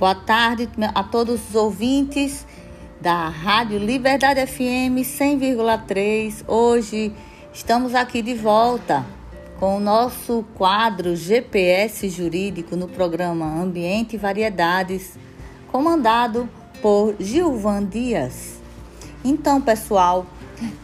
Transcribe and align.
Boa 0.00 0.14
tarde 0.14 0.66
a 0.94 1.04
todos 1.04 1.50
os 1.50 1.54
ouvintes 1.54 2.46
da 3.02 3.28
Rádio 3.28 3.78
Liberdade 3.78 4.40
FM 4.46 5.04
100,3. 5.04 6.42
Hoje 6.48 7.12
estamos 7.52 7.94
aqui 7.94 8.22
de 8.22 8.32
volta 8.32 9.04
com 9.58 9.76
o 9.76 9.78
nosso 9.78 10.42
quadro 10.54 11.14
GPS 11.14 12.08
Jurídico 12.08 12.76
no 12.76 12.88
programa 12.88 13.44
Ambiente 13.44 14.14
e 14.14 14.18
Variedades, 14.18 15.18
comandado 15.70 16.48
por 16.80 17.14
Gilvan 17.20 17.84
Dias. 17.84 18.58
Então, 19.22 19.60
pessoal, 19.60 20.24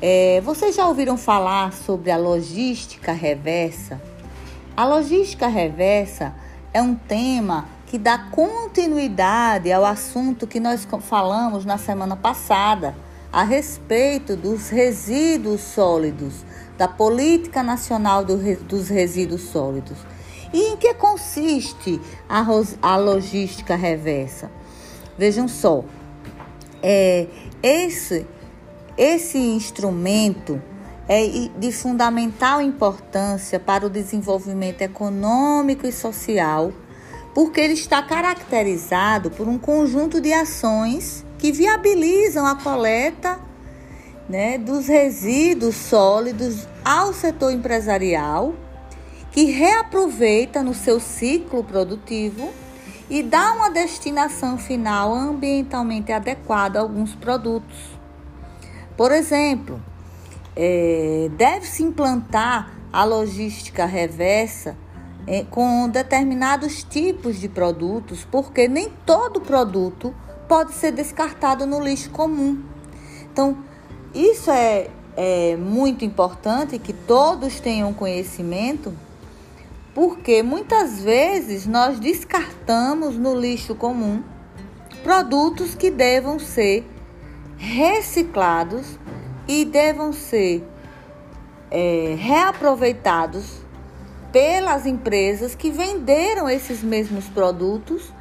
é, 0.02 0.42
vocês 0.42 0.76
já 0.76 0.86
ouviram 0.86 1.16
falar 1.16 1.72
sobre 1.72 2.10
a 2.10 2.18
logística 2.18 3.12
reversa? 3.12 3.98
A 4.76 4.84
logística 4.84 5.46
reversa 5.46 6.34
é 6.74 6.82
um 6.82 6.94
tema 6.94 7.75
que 7.86 7.98
dá 7.98 8.18
continuidade 8.18 9.72
ao 9.72 9.84
assunto 9.84 10.46
que 10.46 10.58
nós 10.58 10.86
falamos 11.00 11.64
na 11.64 11.78
semana 11.78 12.16
passada 12.16 12.94
a 13.32 13.42
respeito 13.42 14.36
dos 14.36 14.68
resíduos 14.68 15.60
sólidos, 15.60 16.44
da 16.76 16.88
Política 16.88 17.62
Nacional 17.62 18.24
do, 18.24 18.36
dos 18.64 18.88
Resíduos 18.88 19.42
Sólidos. 19.42 19.98
E 20.52 20.72
em 20.72 20.76
que 20.76 20.94
consiste 20.94 22.00
a, 22.28 22.44
a 22.82 22.96
logística 22.96 23.76
reversa? 23.76 24.50
Vejam 25.16 25.48
só, 25.48 25.84
é, 26.82 27.26
esse, 27.62 28.26
esse 28.96 29.38
instrumento 29.38 30.60
é 31.08 31.22
de 31.58 31.72
fundamental 31.72 32.60
importância 32.60 33.60
para 33.60 33.86
o 33.86 33.90
desenvolvimento 33.90 34.82
econômico 34.82 35.86
e 35.86 35.92
social 35.92 36.72
porque 37.36 37.60
ele 37.60 37.74
está 37.74 38.02
caracterizado 38.02 39.30
por 39.30 39.46
um 39.46 39.58
conjunto 39.58 40.22
de 40.22 40.32
ações 40.32 41.22
que 41.38 41.52
viabilizam 41.52 42.46
a 42.46 42.54
coleta 42.54 43.38
né, 44.26 44.56
dos 44.56 44.86
resíduos 44.86 45.76
sólidos 45.76 46.66
ao 46.82 47.12
setor 47.12 47.52
empresarial, 47.52 48.54
que 49.32 49.44
reaproveita 49.50 50.62
no 50.62 50.72
seu 50.72 50.98
ciclo 50.98 51.62
produtivo 51.62 52.50
e 53.10 53.22
dá 53.22 53.52
uma 53.52 53.68
destinação 53.68 54.56
final 54.56 55.14
ambientalmente 55.14 56.12
adequada 56.12 56.78
a 56.78 56.82
alguns 56.82 57.14
produtos. 57.14 57.76
Por 58.96 59.12
exemplo, 59.12 59.78
é, 60.56 61.28
deve-se 61.36 61.82
implantar 61.82 62.72
a 62.90 63.04
logística 63.04 63.84
reversa 63.84 64.74
com 65.50 65.88
determinados 65.88 66.84
tipos 66.84 67.40
de 67.40 67.48
produtos, 67.48 68.24
porque 68.30 68.68
nem 68.68 68.90
todo 69.04 69.40
produto 69.40 70.14
pode 70.48 70.72
ser 70.72 70.92
descartado 70.92 71.66
no 71.66 71.82
lixo 71.82 72.10
comum. 72.10 72.62
Então, 73.32 73.58
isso 74.14 74.50
é, 74.50 74.88
é 75.16 75.56
muito 75.56 76.04
importante 76.04 76.78
que 76.78 76.92
todos 76.92 77.58
tenham 77.58 77.92
conhecimento, 77.92 78.92
porque 79.94 80.42
muitas 80.42 81.02
vezes 81.02 81.66
nós 81.66 81.98
descartamos 81.98 83.16
no 83.16 83.34
lixo 83.34 83.74
comum 83.74 84.22
produtos 85.02 85.74
que 85.74 85.90
devam 85.90 86.38
ser 86.38 86.84
reciclados 87.56 88.98
e 89.48 89.64
devam 89.64 90.12
ser 90.12 90.66
é, 91.70 92.16
reaproveitados 92.18 93.65
pelas 94.36 94.84
empresas 94.84 95.54
que 95.54 95.70
venderam 95.70 96.46
esses 96.46 96.82
mesmos 96.82 97.24
produtos 97.26 98.12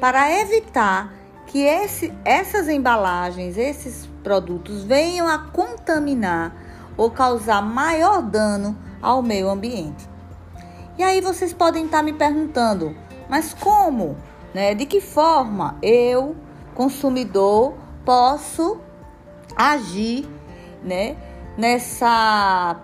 para 0.00 0.40
evitar 0.40 1.12
que 1.46 1.58
esse, 1.58 2.10
essas 2.24 2.66
embalagens, 2.66 3.58
esses 3.58 4.08
produtos 4.22 4.84
venham 4.84 5.28
a 5.28 5.38
contaminar 5.38 6.56
ou 6.96 7.10
causar 7.10 7.60
maior 7.60 8.22
dano 8.22 8.74
ao 9.02 9.20
meio 9.20 9.50
ambiente. 9.50 10.08
E 10.96 11.02
aí 11.02 11.20
vocês 11.20 11.52
podem 11.52 11.84
estar 11.84 12.02
me 12.02 12.14
perguntando, 12.14 12.96
mas 13.28 13.52
como? 13.52 14.16
Né? 14.54 14.74
De 14.74 14.86
que 14.86 15.02
forma 15.02 15.76
eu, 15.82 16.34
consumidor, 16.74 17.74
posso 18.02 18.78
agir 19.54 20.26
né, 20.82 21.18
nessa 21.56 22.76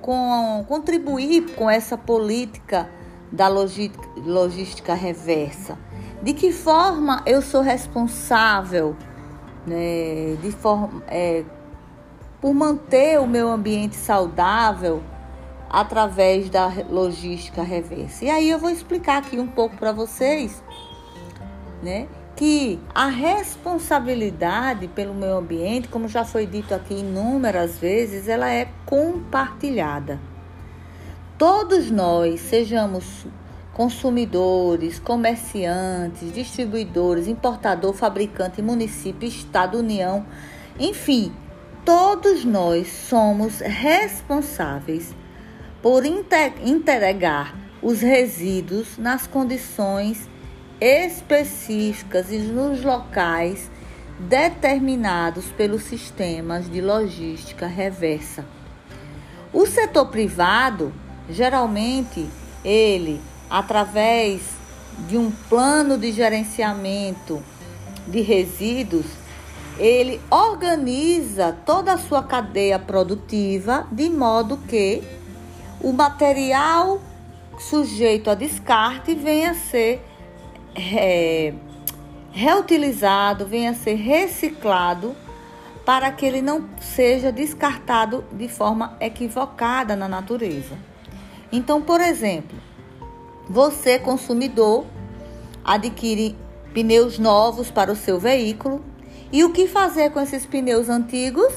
com, 0.00 0.64
contribuir 0.68 1.54
com 1.54 1.68
essa 1.68 1.96
política 1.96 2.88
da 3.30 3.48
logística 3.48 4.94
reversa? 4.94 5.78
De 6.22 6.32
que 6.32 6.52
forma 6.52 7.22
eu 7.26 7.40
sou 7.40 7.62
responsável 7.62 8.96
né, 9.66 10.36
de 10.42 10.50
forma, 10.50 11.02
é, 11.06 11.44
por 12.40 12.52
manter 12.54 13.20
o 13.20 13.26
meu 13.26 13.48
ambiente 13.48 13.96
saudável 13.96 15.02
através 15.70 16.50
da 16.50 16.72
logística 16.90 17.62
reversa? 17.62 18.24
E 18.24 18.30
aí 18.30 18.50
eu 18.50 18.58
vou 18.58 18.70
explicar 18.70 19.18
aqui 19.18 19.38
um 19.38 19.46
pouco 19.46 19.76
para 19.76 19.92
vocês, 19.92 20.62
né? 21.82 22.08
Que 22.38 22.78
a 22.94 23.08
responsabilidade 23.08 24.86
pelo 24.86 25.12
meio 25.12 25.38
ambiente, 25.38 25.88
como 25.88 26.06
já 26.06 26.24
foi 26.24 26.46
dito 26.46 26.72
aqui 26.72 26.94
inúmeras 26.94 27.78
vezes, 27.78 28.28
ela 28.28 28.48
é 28.48 28.68
compartilhada. 28.86 30.20
Todos 31.36 31.90
nós, 31.90 32.40
sejamos 32.42 33.26
consumidores, 33.74 35.00
comerciantes, 35.00 36.32
distribuidores, 36.32 37.26
importador, 37.26 37.92
fabricante, 37.92 38.62
município, 38.62 39.28
estado, 39.28 39.78
união, 39.78 40.24
enfim, 40.78 41.32
todos 41.84 42.44
nós 42.44 42.86
somos 42.86 43.58
responsáveis 43.58 45.12
por 45.82 46.04
entregar 46.06 47.56
os 47.82 48.00
resíduos 48.00 48.96
nas 48.96 49.26
condições 49.26 50.28
específicas 50.80 52.30
e 52.30 52.38
nos 52.38 52.82
locais 52.82 53.70
determinados 54.18 55.46
pelos 55.52 55.82
sistemas 55.82 56.70
de 56.70 56.80
logística 56.80 57.66
reversa. 57.66 58.44
O 59.52 59.66
setor 59.66 60.06
privado, 60.06 60.92
geralmente, 61.30 62.28
ele, 62.64 63.20
através 63.48 64.42
de 65.08 65.16
um 65.16 65.30
plano 65.30 65.96
de 65.96 66.12
gerenciamento 66.12 67.42
de 68.06 68.20
resíduos, 68.20 69.06
ele 69.78 70.20
organiza 70.28 71.56
toda 71.64 71.92
a 71.92 71.98
sua 71.98 72.22
cadeia 72.22 72.78
produtiva 72.78 73.86
de 73.92 74.10
modo 74.10 74.56
que 74.68 75.02
o 75.80 75.92
material 75.92 77.00
sujeito 77.60 78.28
a 78.28 78.34
descarte 78.34 79.14
venha 79.14 79.52
a 79.52 79.54
ser 79.54 80.04
é, 80.78 81.52
reutilizado, 82.30 83.46
venha 83.46 83.70
a 83.72 83.74
ser 83.74 83.94
reciclado 83.94 85.14
para 85.84 86.12
que 86.12 86.24
ele 86.24 86.42
não 86.42 86.68
seja 86.80 87.32
descartado 87.32 88.24
de 88.32 88.48
forma 88.48 88.96
equivocada 89.00 89.96
na 89.96 90.06
natureza. 90.06 90.76
Então, 91.50 91.80
por 91.80 92.00
exemplo, 92.00 92.58
você 93.48 93.98
consumidor 93.98 94.84
adquire 95.64 96.36
pneus 96.74 97.18
novos 97.18 97.70
para 97.70 97.90
o 97.90 97.96
seu 97.96 98.18
veículo 98.18 98.84
e 99.32 99.42
o 99.44 99.52
que 99.52 99.66
fazer 99.66 100.10
com 100.10 100.20
esses 100.20 100.44
pneus 100.44 100.88
antigos? 100.88 101.52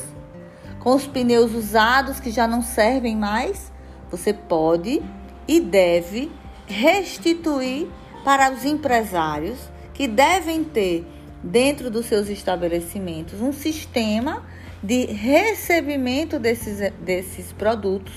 Com 0.80 0.96
os 0.96 1.06
pneus 1.06 1.54
usados 1.54 2.20
que 2.20 2.32
já 2.32 2.48
não 2.48 2.62
servem 2.62 3.16
mais? 3.16 3.72
Você 4.10 4.34
pode 4.34 5.02
e 5.48 5.60
deve 5.60 6.32
restituir 6.66 7.90
para 8.24 8.52
os 8.52 8.66
empresários 8.66 9.58
que 9.94 10.08
devem 10.08 10.64
ter 10.64 11.06
dentro 11.44 11.90
dos 11.90 12.06
seus 12.06 12.30
estabelecimentos 12.30 13.42
um 13.42 13.52
sistema 13.52 14.44
de 14.82 15.06
recebimento 15.06 16.40
desses, 16.40 16.92
desses 17.00 17.52
produtos 17.52 18.14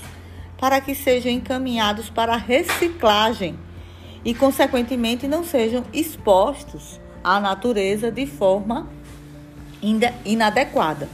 para 0.57 0.81
que 0.81 0.95
sejam 0.95 1.31
encaminhados 1.31 2.09
para 2.09 2.35
reciclagem 2.35 3.57
e, 4.23 4.33
consequentemente, 4.33 5.27
não 5.27 5.43
sejam 5.43 5.83
expostos 5.93 6.99
à 7.23 7.39
natureza 7.39 8.11
de 8.11 8.25
forma 8.25 8.89
inadequada. 10.23 11.07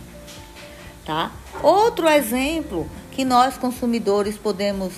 Tá? 1.05 1.31
Outro 1.61 2.07
exemplo 2.07 2.89
que 3.11 3.25
nós 3.25 3.57
consumidores 3.57 4.37
podemos 4.37 4.94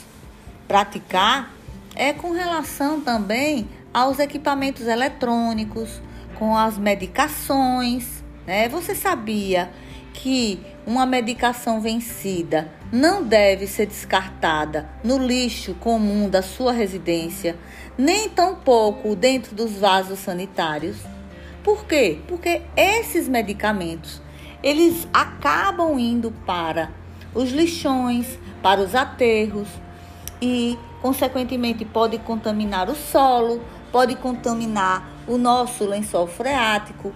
praticar 0.67 1.51
é 1.95 2.13
com 2.13 2.31
relação 2.31 3.01
também 3.01 3.67
aos 3.93 4.19
equipamentos 4.19 4.87
eletrônicos, 4.87 6.01
com 6.39 6.57
as 6.57 6.77
medicações. 6.77 8.23
Né? 8.45 8.67
Você 8.69 8.95
sabia 8.95 9.69
que 10.13 10.59
uma 10.85 11.05
medicação 11.05 11.79
vencida 11.79 12.69
não 12.91 13.23
deve 13.23 13.67
ser 13.67 13.85
descartada 13.85 14.89
no 15.03 15.17
lixo 15.17 15.73
comum 15.75 16.29
da 16.29 16.41
sua 16.41 16.71
residência, 16.71 17.57
nem 17.97 18.29
tampouco 18.29 19.15
dentro 19.15 19.55
dos 19.55 19.71
vasos 19.73 20.19
sanitários. 20.19 20.97
Por 21.63 21.85
quê? 21.85 22.19
Porque 22.27 22.61
esses 22.75 23.27
medicamentos, 23.27 24.21
eles 24.61 25.07
acabam 25.13 25.97
indo 25.97 26.31
para 26.45 26.91
os 27.33 27.51
lixões, 27.51 28.37
para 28.61 28.81
os 28.81 28.93
aterros 28.93 29.67
e, 30.41 30.77
consequentemente, 31.01 31.85
pode 31.85 32.17
contaminar 32.19 32.89
o 32.89 32.95
solo, 32.95 33.61
pode 33.93 34.15
contaminar 34.15 35.07
o 35.27 35.37
nosso 35.37 35.85
lençol 35.85 36.25
freático, 36.25 37.13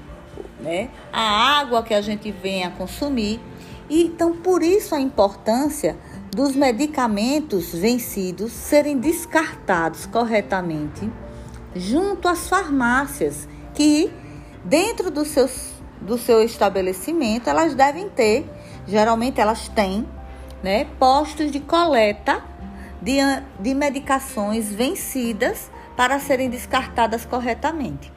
né? 0.60 0.92
a 1.12 1.60
água 1.60 1.82
que 1.82 1.94
a 1.94 2.02
gente 2.02 2.32
vem 2.32 2.64
a 2.64 2.70
consumir. 2.70 3.42
E, 3.90 4.04
então, 4.04 4.38
por 4.38 4.62
isso 4.62 4.94
a 4.94 5.02
importância 5.02 5.98
dos 6.32 6.56
medicamentos 6.56 7.74
vencidos 7.74 8.52
serem 8.52 9.00
descartados 9.00 10.06
corretamente 10.06 11.12
junto 11.76 12.28
às 12.28 12.48
farmácias, 12.48 13.48
que 13.74 14.12
dentro 14.64 15.10
do, 15.10 15.26
seus, 15.26 15.74
do 16.00 16.18
seu 16.18 16.44
estabelecimento 16.44 17.50
elas 17.50 17.74
devem 17.74 18.08
ter, 18.08 18.48
geralmente 18.86 19.42
elas 19.42 19.68
têm, 19.70 20.08
né, 20.62 20.86
postos 21.00 21.52
de 21.52 21.60
coleta 21.60 22.44
de, 23.02 23.18
de 23.60 23.74
medicações 23.74 24.72
vencidas 24.72 25.72
para 25.98 26.20
serem 26.20 26.48
descartadas 26.48 27.26
corretamente, 27.26 28.14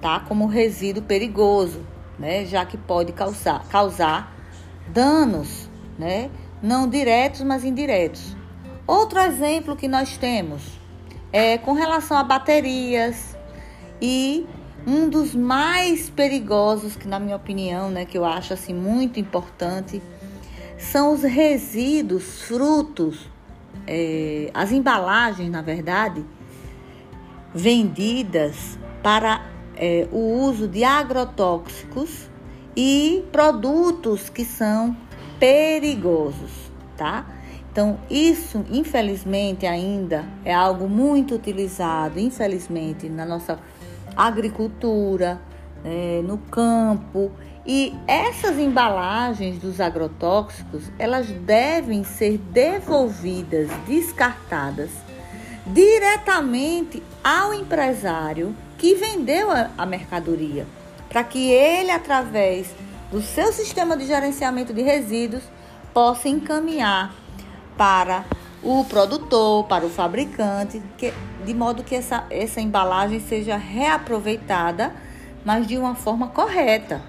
tá? 0.00 0.18
Como 0.20 0.46
resíduo 0.46 1.02
perigoso, 1.02 1.86
né? 2.18 2.46
Já 2.46 2.64
que 2.64 2.78
pode 2.78 3.12
causar, 3.12 3.62
causar 3.68 4.34
danos, 4.88 5.68
né? 5.98 6.30
Não 6.62 6.88
diretos, 6.88 7.42
mas 7.42 7.64
indiretos. 7.64 8.34
Outro 8.86 9.20
exemplo 9.20 9.76
que 9.76 9.86
nós 9.86 10.16
temos 10.16 10.62
é 11.30 11.58
com 11.58 11.72
relação 11.72 12.16
a 12.16 12.24
baterias 12.24 13.36
e 14.00 14.46
um 14.86 15.08
dos 15.08 15.34
mais 15.34 16.08
perigosos 16.08 16.96
que 16.96 17.06
na 17.06 17.20
minha 17.20 17.36
opinião, 17.36 17.90
né, 17.90 18.04
que 18.04 18.16
eu 18.18 18.24
acho 18.24 18.52
assim 18.52 18.74
muito 18.74 19.20
importante, 19.20 20.02
são 20.78 21.12
os 21.12 21.22
resíduos, 21.22 22.42
frutos, 22.42 23.30
é, 23.86 24.50
as 24.52 24.72
embalagens, 24.72 25.50
na 25.50 25.62
verdade, 25.62 26.24
vendidas 27.54 28.78
para 29.02 29.46
é, 29.76 30.06
o 30.12 30.18
uso 30.18 30.68
de 30.68 30.84
agrotóxicos 30.84 32.30
e 32.76 33.24
produtos 33.30 34.28
que 34.28 34.44
são 34.44 34.96
perigosos, 35.38 36.72
tá? 36.96 37.26
Então, 37.70 37.98
isso, 38.10 38.64
infelizmente, 38.70 39.66
ainda 39.66 40.26
é 40.44 40.52
algo 40.52 40.88
muito 40.88 41.34
utilizado, 41.34 42.20
infelizmente, 42.20 43.08
na 43.08 43.24
nossa 43.24 43.58
agricultura, 44.14 45.40
é, 45.84 46.20
no 46.22 46.36
campo. 46.36 47.32
E 47.66 47.94
essas 48.06 48.58
embalagens 48.58 49.58
dos 49.58 49.80
agrotóxicos, 49.80 50.92
elas 50.98 51.28
devem 51.28 52.04
ser 52.04 52.36
devolvidas, 52.36 53.70
descartadas 53.86 54.90
diretamente 55.66 57.02
ao 57.22 57.54
empresário 57.54 58.54
que 58.78 58.94
vendeu 58.94 59.50
a, 59.50 59.70
a 59.78 59.86
mercadoria, 59.86 60.66
para 61.08 61.22
que 61.22 61.50
ele, 61.50 61.90
através 61.90 62.68
do 63.10 63.22
seu 63.22 63.52
sistema 63.52 63.96
de 63.96 64.06
gerenciamento 64.06 64.72
de 64.72 64.82
resíduos, 64.82 65.42
possa 65.92 66.28
encaminhar 66.28 67.14
para 67.76 68.24
o 68.62 68.84
produtor, 68.84 69.64
para 69.64 69.84
o 69.84 69.90
fabricante, 69.90 70.82
que, 70.96 71.12
de 71.44 71.52
modo 71.52 71.82
que 71.82 71.94
essa, 71.94 72.24
essa 72.30 72.60
embalagem 72.60 73.20
seja 73.20 73.56
reaproveitada, 73.56 74.94
mas 75.44 75.66
de 75.66 75.76
uma 75.76 75.94
forma 75.94 76.28
correta. 76.28 77.02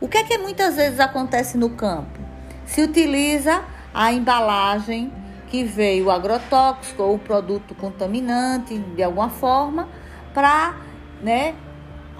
O 0.00 0.08
que 0.08 0.18
é 0.18 0.24
que 0.24 0.38
muitas 0.38 0.76
vezes 0.76 1.00
acontece 1.00 1.56
no 1.56 1.70
campo? 1.70 2.18
Se 2.66 2.82
utiliza 2.82 3.62
a 3.94 4.12
embalagem 4.12 5.12
que 5.50 5.64
veio 5.64 6.06
o 6.06 6.10
agrotóxico 6.10 7.02
ou 7.02 7.14
o 7.14 7.18
produto 7.18 7.74
contaminante 7.74 8.78
de 8.78 9.02
alguma 9.02 9.28
forma 9.28 9.88
para, 10.32 10.76
né, 11.22 11.54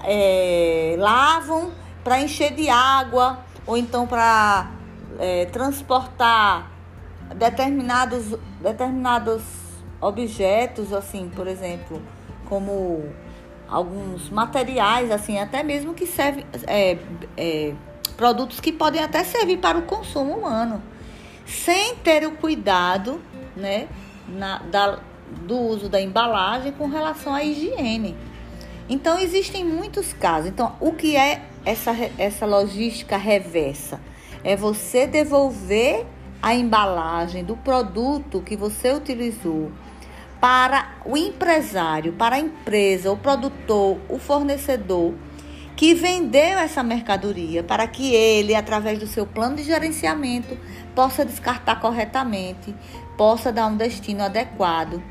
é, 0.03 0.95
lavam 0.97 1.71
para 2.03 2.21
encher 2.21 2.53
de 2.53 2.69
água 2.69 3.39
ou 3.65 3.77
então 3.77 4.07
para 4.07 4.71
é, 5.19 5.45
transportar 5.45 6.71
determinados, 7.35 8.37
determinados 8.61 9.43
objetos, 10.01 10.93
assim, 10.93 11.29
por 11.29 11.47
exemplo, 11.47 12.01
como 12.47 13.03
alguns 13.67 14.29
materiais, 14.29 15.11
assim, 15.11 15.37
até 15.37 15.61
mesmo 15.61 15.93
que 15.93 16.07
servem, 16.07 16.45
é, 16.65 16.97
é, 17.37 17.73
produtos 18.17 18.59
que 18.59 18.71
podem 18.71 19.03
até 19.03 19.23
servir 19.23 19.57
para 19.57 19.77
o 19.77 19.83
consumo 19.83 20.37
humano 20.37 20.81
sem 21.49 21.95
ter 21.95 22.25
o 22.25 22.31
cuidado 22.31 23.19
né, 23.55 23.87
na, 24.27 24.59
da, 24.59 24.99
do 25.45 25.57
uso 25.57 25.89
da 25.89 25.99
embalagem 25.99 26.71
com 26.71 26.87
relação 26.87 27.33
à 27.33 27.43
higiene. 27.43 28.15
Então, 28.87 29.19
existem 29.19 29.63
muitos 29.63 30.13
casos. 30.13 30.49
Então, 30.49 30.75
o 30.79 30.93
que 30.93 31.15
é 31.15 31.43
essa, 31.65 31.91
essa 32.17 32.45
logística 32.45 33.17
reversa? 33.17 33.99
É 34.43 34.55
você 34.55 35.05
devolver 35.05 36.05
a 36.41 36.55
embalagem 36.55 37.43
do 37.43 37.57
produto 37.57 38.41
que 38.41 38.55
você 38.55 38.93
utilizou 38.93 39.71
para 40.39 40.95
o 41.05 41.17
empresário, 41.17 42.13
para 42.13 42.37
a 42.37 42.39
empresa, 42.39 43.11
o 43.11 43.17
produtor, 43.17 43.97
o 44.07 44.17
fornecedor 44.17 45.13
que 45.79 45.93
vendeu 45.93 46.59
essa 46.59 46.83
mercadoria 46.83 47.63
para 47.63 47.87
que 47.87 48.13
ele, 48.13 48.53
através 48.53 48.99
do 48.99 49.07
seu 49.07 49.25
plano 49.25 49.55
de 49.55 49.63
gerenciamento, 49.63 50.57
possa 50.93 51.23
descartar 51.23 51.79
corretamente, 51.79 52.75
possa 53.17 53.49
dar 53.49 53.67
um 53.67 53.77
destino 53.77 54.21
adequado 54.21 55.01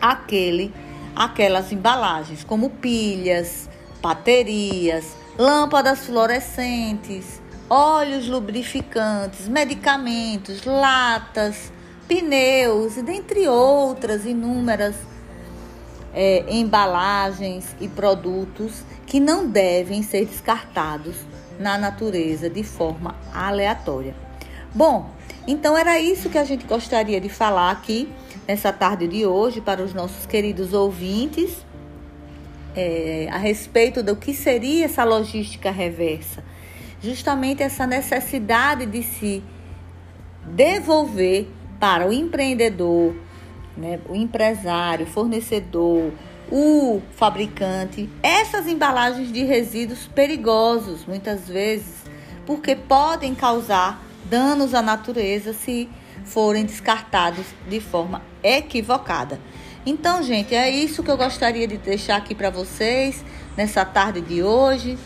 àquele, 0.00 0.72
àquelas 1.16 1.72
embalagens, 1.72 2.44
como 2.44 2.70
pilhas, 2.70 3.68
baterias, 4.00 5.16
lâmpadas 5.36 6.06
fluorescentes, 6.06 7.42
óleos 7.68 8.28
lubrificantes, 8.28 9.48
medicamentos, 9.48 10.64
latas, 10.64 11.72
pneus, 12.06 12.94
dentre 13.02 13.48
outras 13.48 14.24
inúmeras 14.24 14.94
é, 16.14 16.44
embalagens 16.48 17.76
e 17.80 17.88
produtos 17.88 18.82
que 19.06 19.20
não 19.20 19.48
devem 19.48 20.02
ser 20.02 20.26
descartados 20.26 21.16
na 21.58 21.76
natureza 21.76 22.48
de 22.48 22.62
forma 22.62 23.14
aleatória. 23.32 24.14
Bom, 24.74 25.10
então 25.46 25.76
era 25.76 25.98
isso 25.98 26.28
que 26.28 26.38
a 26.38 26.44
gente 26.44 26.66
gostaria 26.66 27.20
de 27.20 27.28
falar 27.28 27.70
aqui 27.70 28.08
nessa 28.46 28.72
tarde 28.72 29.08
de 29.08 29.26
hoje 29.26 29.60
para 29.60 29.82
os 29.82 29.92
nossos 29.92 30.26
queridos 30.26 30.72
ouvintes 30.72 31.66
é, 32.76 33.28
a 33.30 33.38
respeito 33.38 34.02
do 34.02 34.14
que 34.14 34.32
seria 34.32 34.84
essa 34.84 35.04
logística 35.04 35.70
reversa. 35.70 36.44
Justamente 37.02 37.62
essa 37.62 37.86
necessidade 37.86 38.86
de 38.86 39.02
se 39.02 39.42
devolver 40.44 41.48
para 41.80 42.06
o 42.06 42.12
empreendedor, 42.12 43.14
né, 43.78 44.00
o 44.08 44.14
empresário, 44.14 45.06
fornecedor, 45.06 46.12
o 46.50 47.00
fabricante, 47.14 48.08
essas 48.22 48.66
embalagens 48.66 49.32
de 49.32 49.44
resíduos 49.44 50.06
perigosos, 50.08 51.06
muitas 51.06 51.46
vezes, 51.46 52.04
porque 52.44 52.74
podem 52.74 53.34
causar 53.34 54.02
danos 54.24 54.74
à 54.74 54.82
natureza 54.82 55.52
se 55.52 55.88
forem 56.24 56.64
descartados 56.64 57.46
de 57.68 57.80
forma 57.80 58.22
equivocada. 58.42 59.40
Então, 59.86 60.22
gente, 60.22 60.54
é 60.54 60.68
isso 60.68 61.02
que 61.02 61.10
eu 61.10 61.16
gostaria 61.16 61.66
de 61.66 61.78
deixar 61.78 62.16
aqui 62.16 62.34
para 62.34 62.50
vocês 62.50 63.24
nessa 63.56 63.84
tarde 63.84 64.20
de 64.20 64.42
hoje, 64.42 64.98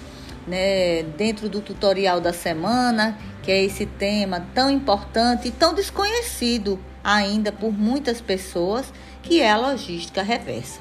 né, 0.47 1.02
dentro 1.17 1.49
do 1.49 1.61
tutorial 1.61 2.21
da 2.21 2.33
semana, 2.33 3.19
que 3.43 3.52
é 3.52 3.62
esse 3.62 3.87
tema 3.87 4.47
tão 4.55 4.71
importante 4.71 5.49
e 5.49 5.50
tão 5.50 5.75
desconhecido 5.75 6.79
ainda 7.02 7.52
por 7.52 7.73
muitas 7.73 8.21
pessoas, 8.21 8.92
que 9.23 9.40
é 9.40 9.50
a 9.50 9.56
logística 9.56 10.23
reversa. 10.23 10.80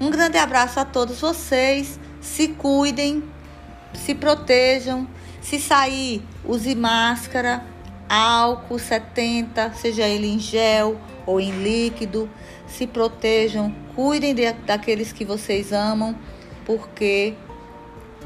Um 0.00 0.10
grande 0.10 0.36
abraço 0.36 0.78
a 0.78 0.84
todos 0.84 1.20
vocês. 1.20 1.98
Se 2.20 2.48
cuidem, 2.48 3.22
se 3.94 4.14
protejam. 4.14 5.08
Se 5.40 5.60
sair, 5.60 6.22
use 6.44 6.74
máscara, 6.74 7.62
álcool 8.08 8.80
70, 8.80 9.72
seja 9.74 10.02
ele 10.02 10.26
em 10.26 10.40
gel 10.40 11.00
ou 11.24 11.40
em 11.40 11.62
líquido. 11.62 12.28
Se 12.66 12.84
protejam, 12.84 13.72
cuidem 13.94 14.34
de, 14.34 14.52
daqueles 14.52 15.12
que 15.12 15.24
vocês 15.24 15.72
amam, 15.72 16.16
porque 16.64 17.34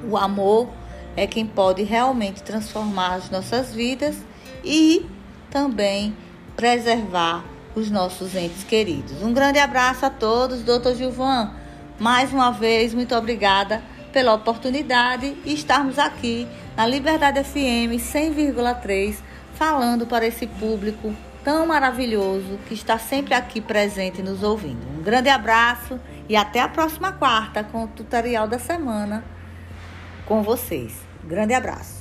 o 0.08 0.16
amor 0.16 0.70
é 1.14 1.26
quem 1.26 1.46
pode 1.46 1.82
realmente 1.82 2.42
transformar 2.42 3.16
as 3.16 3.28
nossas 3.28 3.74
vidas 3.74 4.16
e 4.64 5.04
também 5.50 6.16
preservar 6.60 7.42
os 7.74 7.90
nossos 7.90 8.36
entes 8.36 8.62
queridos. 8.64 9.22
Um 9.22 9.32
grande 9.32 9.58
abraço 9.58 10.04
a 10.04 10.10
todos, 10.10 10.62
doutor 10.62 10.94
Gilvan. 10.94 11.54
Mais 11.98 12.34
uma 12.34 12.50
vez, 12.50 12.92
muito 12.92 13.14
obrigada 13.14 13.82
pela 14.12 14.34
oportunidade 14.34 15.34
e 15.46 15.54
estarmos 15.54 15.98
aqui 15.98 16.46
na 16.76 16.86
Liberdade 16.86 17.42
FM 17.42 17.96
100,3 17.96 19.16
falando 19.54 20.06
para 20.06 20.26
esse 20.26 20.46
público 20.46 21.14
tão 21.42 21.66
maravilhoso 21.66 22.58
que 22.68 22.74
está 22.74 22.98
sempre 22.98 23.32
aqui 23.32 23.62
presente 23.62 24.20
nos 24.20 24.42
ouvindo. 24.42 24.86
Um 24.98 25.02
grande 25.02 25.30
abraço 25.30 25.98
e 26.28 26.36
até 26.36 26.60
a 26.60 26.68
próxima 26.68 27.10
quarta 27.10 27.64
com 27.64 27.84
o 27.84 27.88
tutorial 27.88 28.46
da 28.46 28.58
semana 28.58 29.24
com 30.26 30.42
vocês. 30.42 30.92
Grande 31.24 31.54
abraço. 31.54 31.99